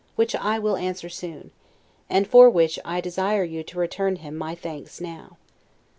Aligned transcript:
which 0.15 0.35
I 0.35 0.57
will 0.57 0.77
answer 0.77 1.09
soon; 1.09 1.51
and 2.09 2.25
for 2.25 2.49
which 2.49 2.79
I 2.83 3.01
desire 3.01 3.43
you 3.43 3.61
to 3.65 3.77
return 3.77 4.15
him 4.15 4.35
my 4.35 4.55
thanks 4.55 4.99
now. 4.99 5.37